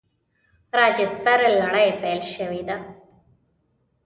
راجستر 0.79 1.39
لړۍ 1.61 1.89
پیل 2.01 2.21
شوې 2.35 2.61
ده. 2.67 2.77